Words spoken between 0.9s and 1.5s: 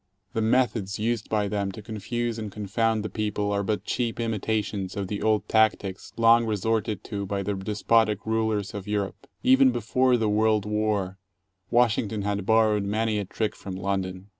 used by